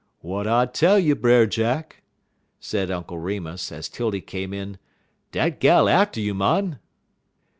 "W'at 0.23 0.47
I 0.47 0.65
tell 0.65 0.97
you, 0.97 1.13
Brer 1.15 1.45
Jack?" 1.45 2.01
said 2.59 2.89
Uncle 2.89 3.19
Remus, 3.19 3.71
as 3.71 3.87
'Tildy 3.87 4.21
came 4.21 4.51
in. 4.51 4.79
"Dat 5.31 5.59
gal 5.59 5.87
atter 5.87 6.19
you, 6.19 6.33
mon!" 6.33 6.79